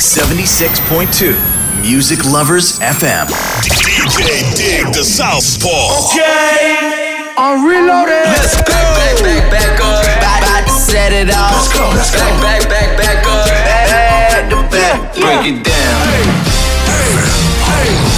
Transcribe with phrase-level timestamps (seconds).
[0.00, 1.36] 76.2
[1.82, 3.28] Music Lovers FM.
[3.60, 6.08] DJ Dig the Southpaw.
[6.08, 7.28] Okay.
[7.36, 8.24] I'm reloaded.
[8.24, 8.72] Let's go.
[8.72, 10.00] Back, back, back, back up.
[10.00, 11.52] About to set it off.
[11.52, 11.84] Let's go.
[11.92, 12.24] Let's go.
[12.40, 13.44] Back, back, back, back up.
[13.44, 15.16] Back to back.
[15.18, 15.20] Yeah.
[15.20, 16.00] Break it down.
[16.08, 17.12] Hey,
[17.68, 18.10] hey, hey.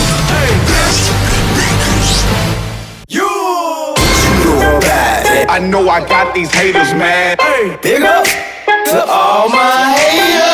[5.48, 7.40] I know I got these haters mad.
[7.40, 7.76] Hey.
[7.82, 10.51] Big up to all my haters.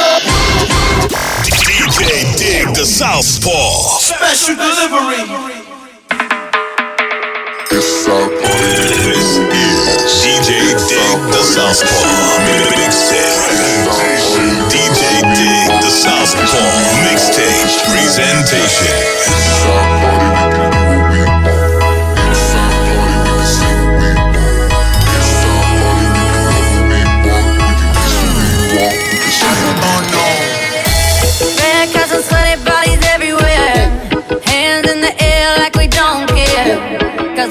[2.78, 3.98] The Southpaw.
[3.98, 5.27] Special delivery.
[7.73, 9.42] It's our this is
[10.23, 12.38] DJ Dig the Southpaw
[12.78, 13.91] mixtape.
[14.70, 20.27] DJ Dig the Southpaw mixtape presentation.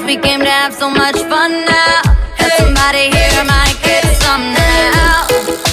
[0.08, 2.00] we came to have so much fun now.
[2.34, 2.48] Hey.
[2.48, 5.67] That somebody here might get some now.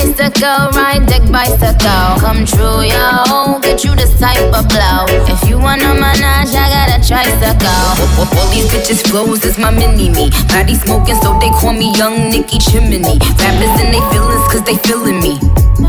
[0.00, 2.16] Icicle, ride deck bicycle.
[2.24, 3.60] Come true, yo.
[3.60, 5.04] Get you this type of blow.
[5.28, 7.68] If you wanna manage, I got a tricycle.
[8.16, 10.30] All these bitches flows is my mini me.
[10.48, 13.18] Body smoking, so they call me Young Nicki Chimney.
[13.36, 15.36] Rappers in they feelings, cause they feeling me.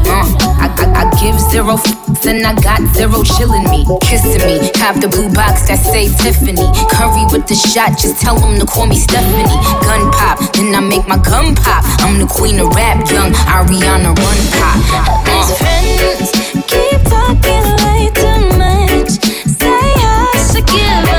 [0.07, 0.27] Uh,
[0.59, 4.71] I, I, I give zero f- and I got zero chillin' me, kissing me.
[4.79, 6.63] Have the blue box that say Tiffany.
[6.87, 9.43] Curry with the shot, just tell them to call me Stephanie.
[9.83, 11.83] Gun pop, then I make my gun pop.
[11.99, 14.15] I'm the queen of rap, young Ariana Run
[14.57, 14.77] Pop.
[14.89, 15.23] Uh.
[15.25, 16.31] Best friends
[16.67, 19.11] keep talking way too much.
[19.45, 21.10] Say I should give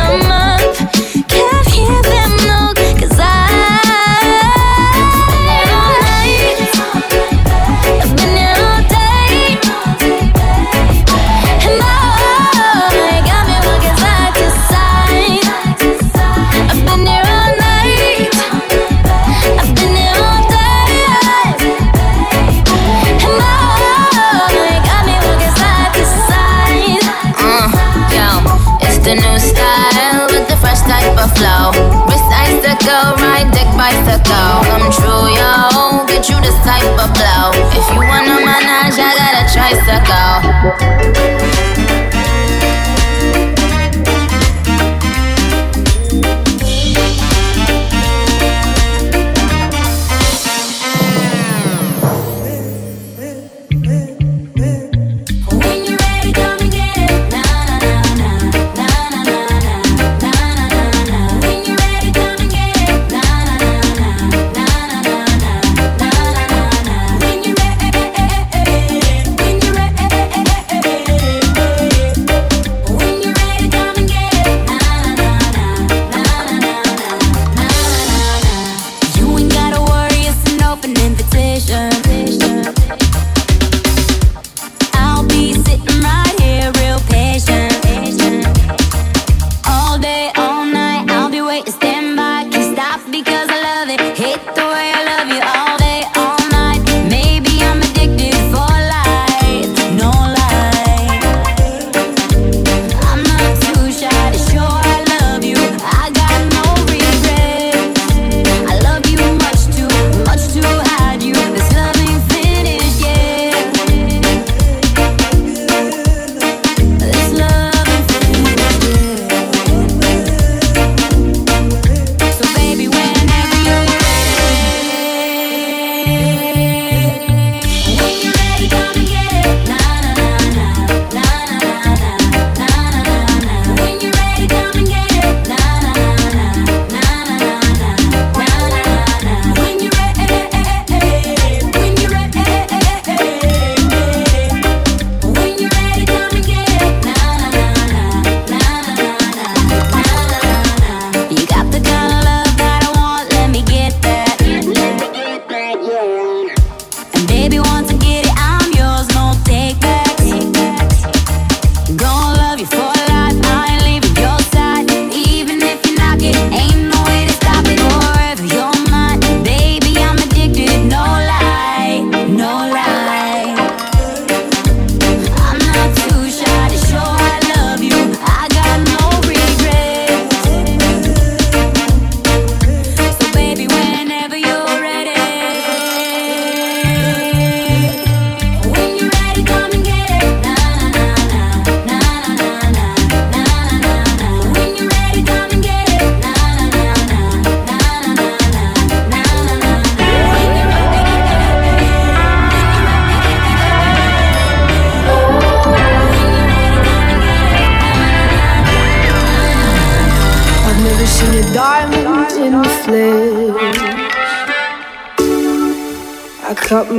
[31.36, 31.70] flow.
[32.08, 34.62] Wrist icicle, ride deck bicycle.
[34.68, 36.04] Come true, yo.
[36.06, 37.52] Get you this type of blow.
[37.72, 41.61] If you wanna manage, I got a tricycle.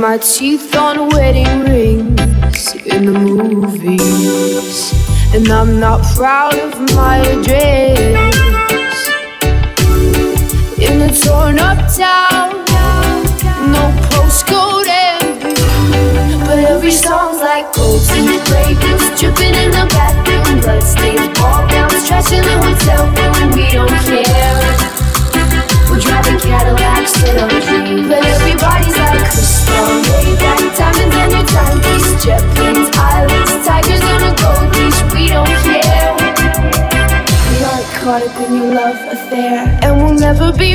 [0.00, 4.92] My teeth on wedding rings in the movies,
[5.34, 8.34] and I'm not proud of my address.
[10.78, 12.64] In a torn up town,
[13.70, 15.54] no postcode envy,
[16.46, 22.32] but every song's like gold teeth breakers dripping in the bathroom, bloodstains, ball gowns, trash
[22.32, 23.52] in the hotel room.
[23.52, 24.60] We don't care.
[25.90, 28.08] We're driving Cadillacs in a dream,
[38.54, 40.74] your love affair, and we'll never be.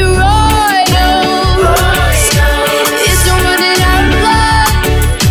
[3.07, 4.69] It's of blood.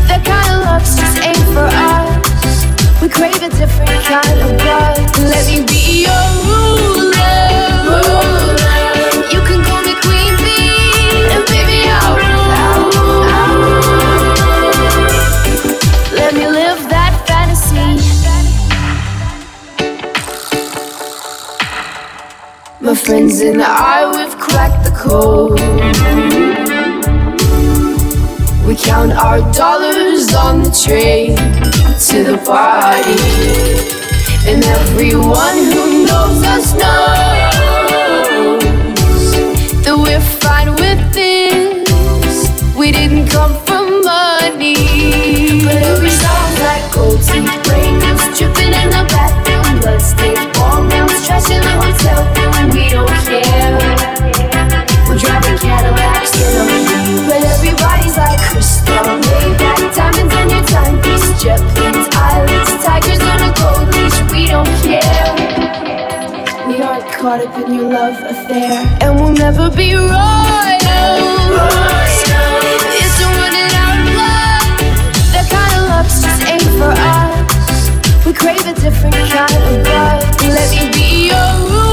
[0.09, 2.57] That kind of love's just ain't for us.
[3.03, 4.99] We crave a different kind of blood.
[5.19, 6.48] Let me be your
[22.89, 25.61] My friends and I, we've cracked the code.
[28.67, 33.21] We count our dollars on the train to the party.
[34.49, 37.05] And everyone who knows us knows
[39.85, 42.49] that we're fine with this.
[42.75, 45.61] We didn't come from money.
[45.63, 47.23] But every song's like gold
[67.29, 70.09] caught up in your love affair, and we'll never be royals.
[73.01, 74.65] It's a running out of blood.
[75.35, 78.25] That kind of love's just ain't for us.
[78.25, 80.21] We crave a different kind of blood.
[80.57, 81.88] Let me be your ruler.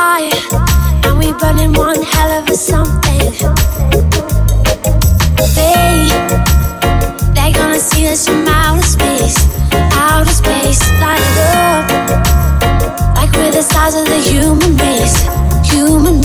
[0.00, 3.32] And we burning one hell of a something.
[5.58, 6.06] They,
[7.34, 9.38] they gonna see us from outer space,
[9.92, 11.88] outer space, up,
[13.16, 15.18] like we're the size of the human race,
[15.68, 16.17] human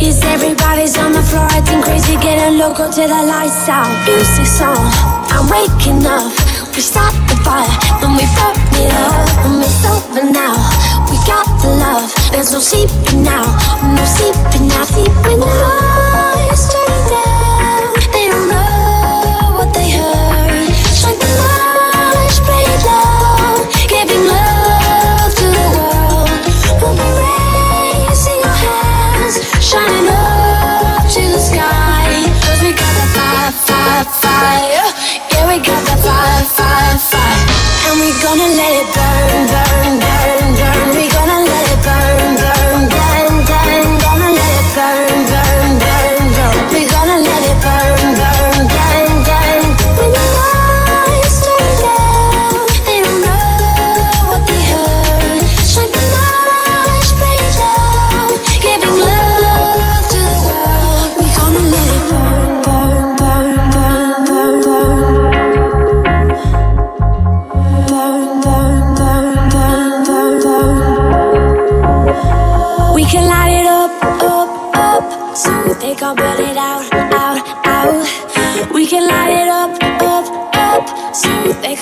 [0.00, 3.90] is everybody's on the floor acting crazy, getting loco till the lights out.
[4.06, 4.76] Music's on,
[5.34, 6.30] I'm waking up.
[6.74, 7.66] We start the fire.
[8.02, 10.54] And we burn it up, and it's over now.
[11.10, 13.44] We got the love, there's no sleeping now,
[13.96, 14.84] no sleeping now.
[15.24, 17.35] When the lights turn down,
[37.98, 39.65] we gonna let it burn, burn,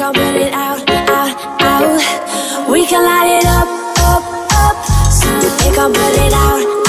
[0.04, 2.70] I'll burn it out, out, out.
[2.70, 3.66] We can light it up,
[4.00, 4.76] up, up.
[5.11, 6.83] So we can put it out.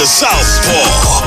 [0.00, 1.20] the Southpaw.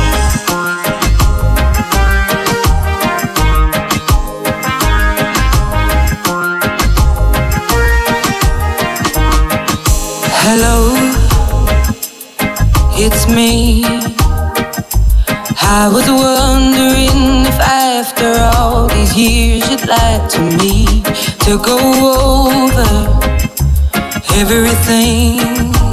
[10.42, 10.96] Hello,
[12.98, 13.84] it's me.
[15.62, 21.04] I was wondering if after all these years you'd like to me
[21.46, 21.78] to go
[22.18, 22.90] over
[24.34, 25.93] everything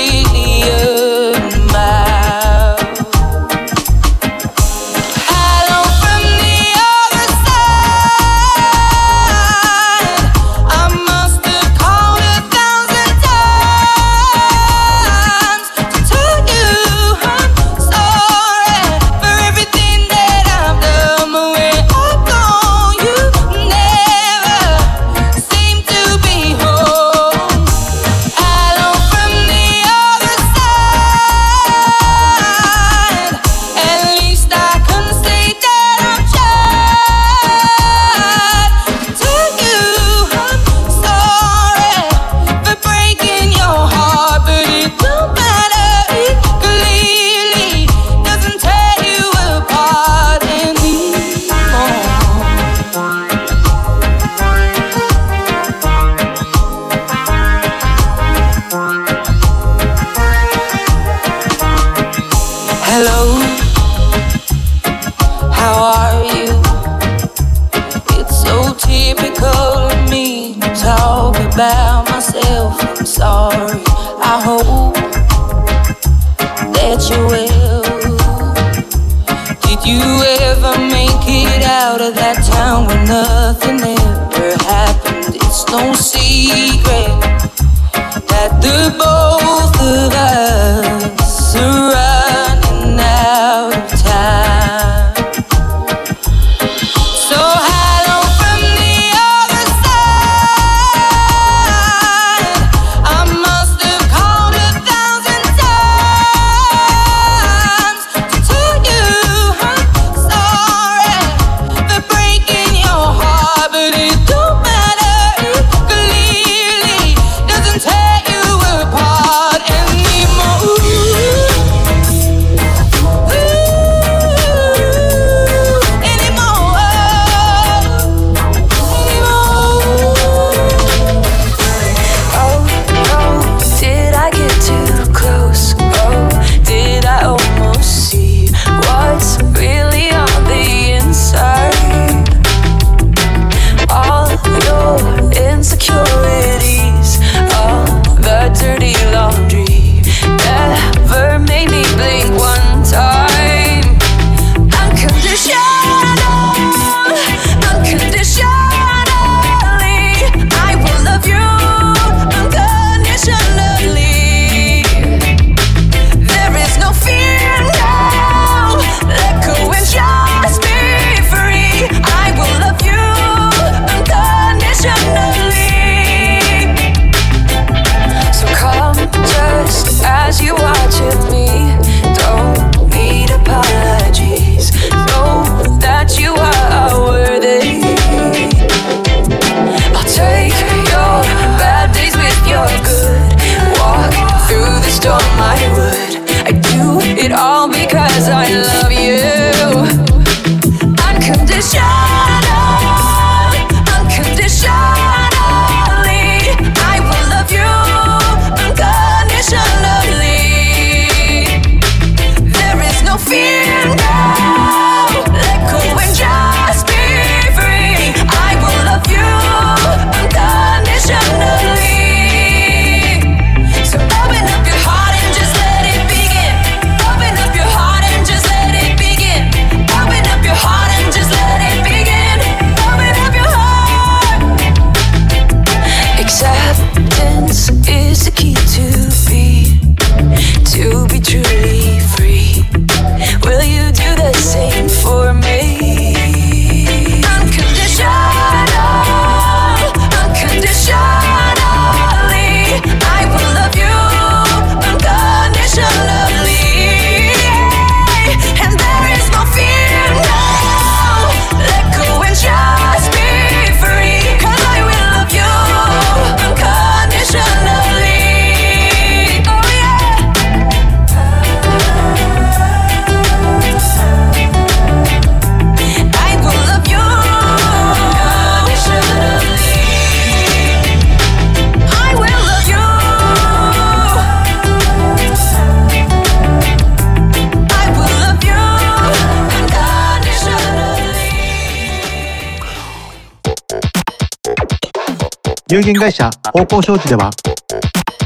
[295.71, 297.31] 有限会社方向商事では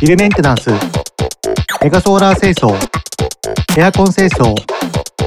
[0.01, 0.71] ビルメンテナンス
[1.79, 2.75] メガソーラー清掃
[3.77, 4.55] エアコン清掃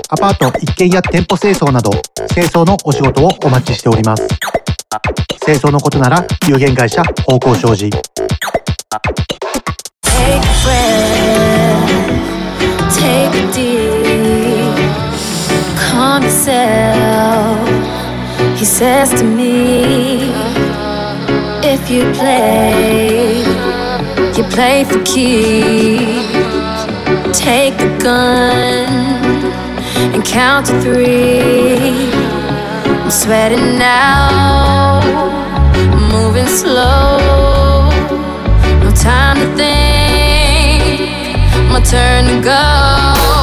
[0.08, 1.92] アパート一軒家店舗清掃など
[2.34, 4.26] 清掃のお仕事をお待ちしております
[5.44, 7.88] 清掃のことなら有限会社方向商事
[10.02, 11.86] Take a breath,
[12.98, 14.74] take a deep,
[15.78, 17.68] calm yourself.
[18.58, 20.47] He says to me,
[21.70, 23.40] if you play,
[24.36, 26.80] you play for keeps.
[27.38, 28.88] Take the gun
[30.14, 32.10] and count to three.
[33.04, 35.00] I'm sweating now,
[36.10, 37.18] moving slow.
[38.82, 40.90] No time to think,
[41.70, 43.37] my turn to go.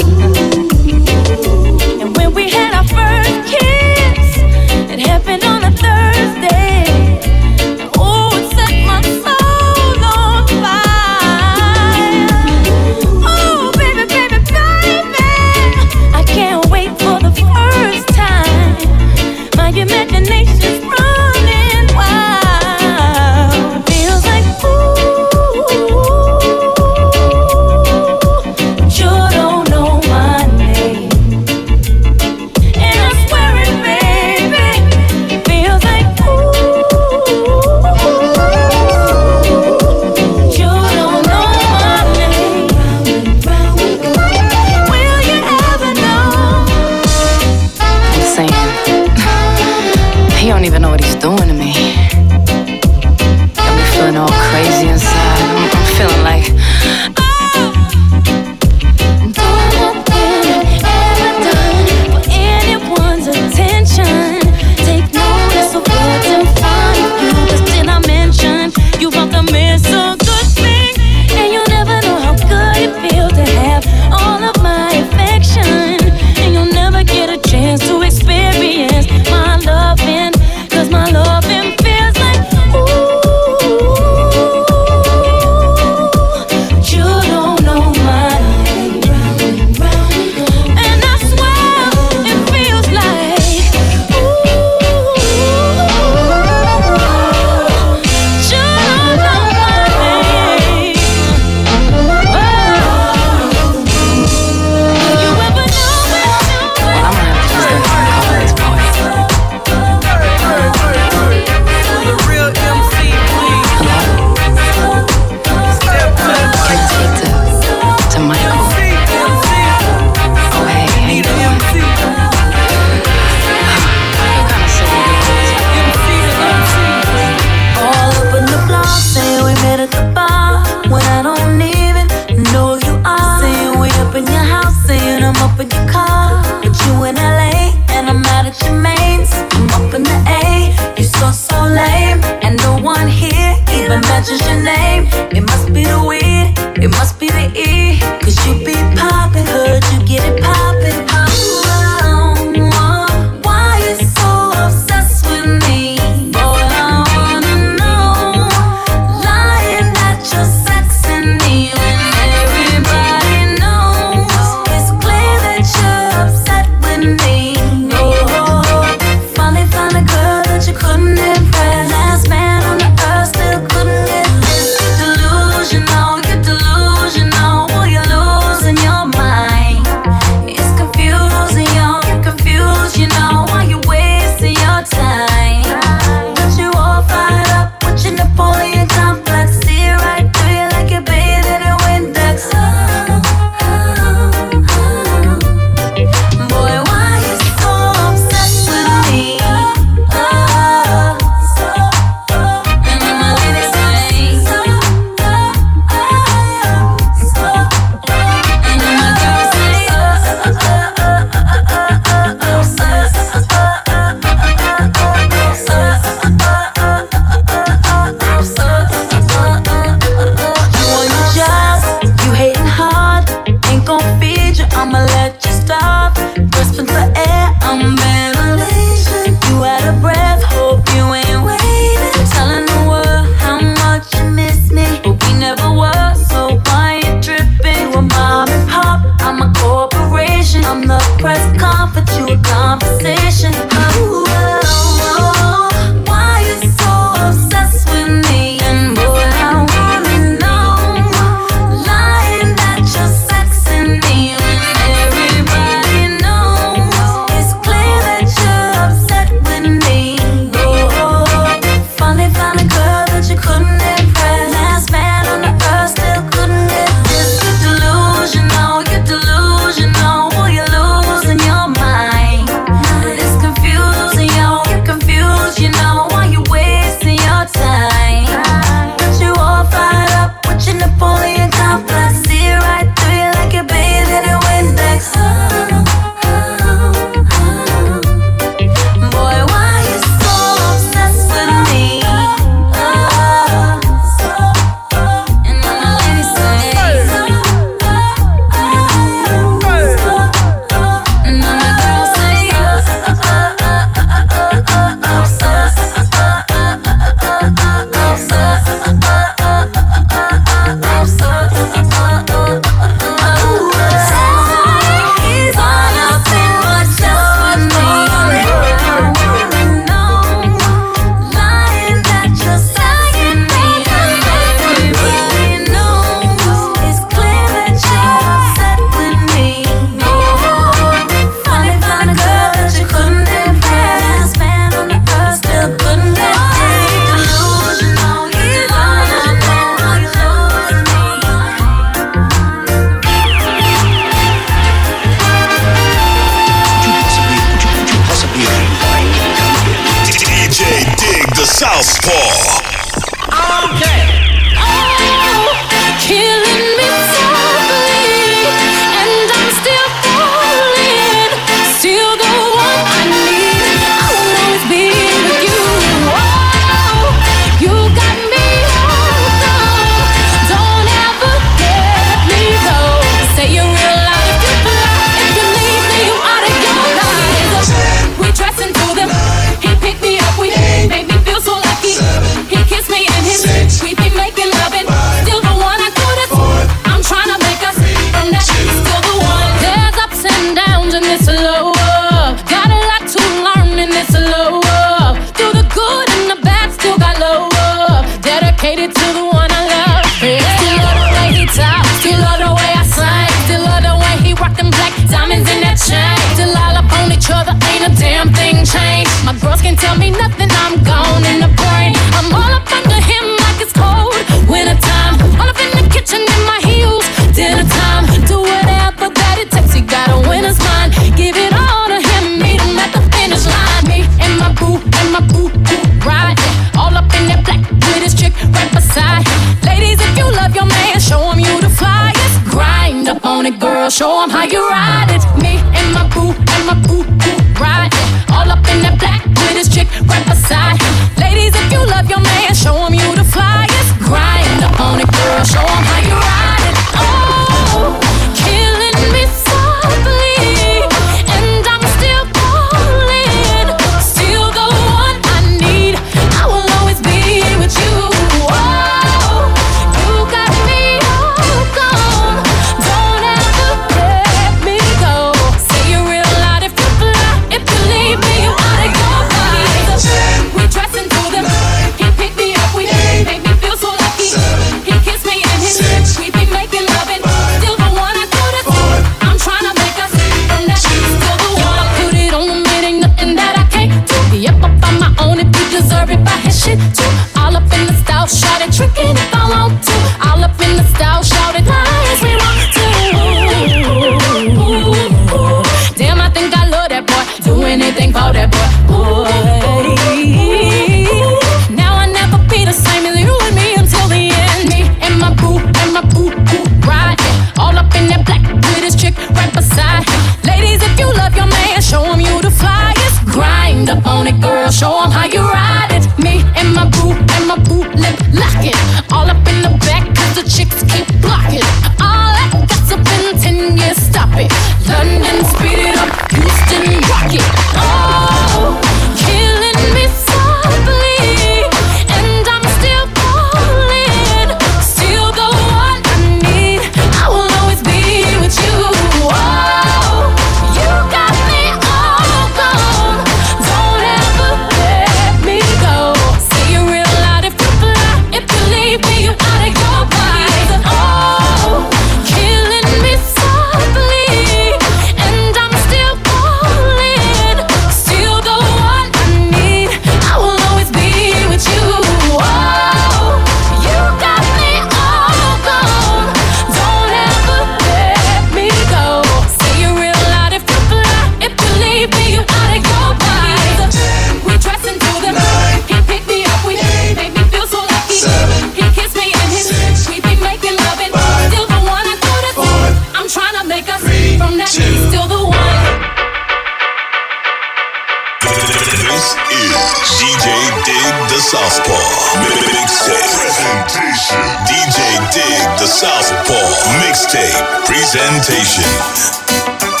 [597.11, 600.00] Mixtape Presentation.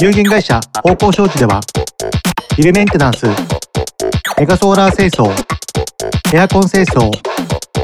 [0.00, 1.60] 有限会社方向商事では
[2.56, 3.26] ビルメンテナンス
[4.38, 5.28] メガソーラー清掃
[6.32, 7.10] エアコン清掃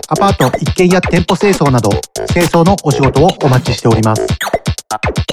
[0.08, 1.90] アパート一軒や店舗清掃など
[2.32, 4.26] 清掃のお仕事をお待ちしております。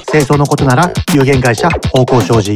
[0.10, 2.56] 清掃のことなら有限会社方向商事。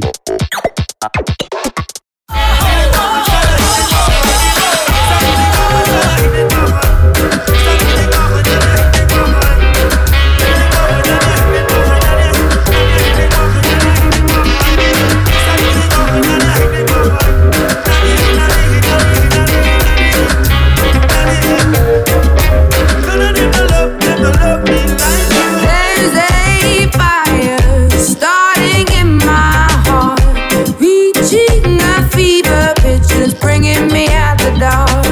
[33.91, 35.04] me at the door.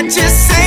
[0.00, 0.59] I just said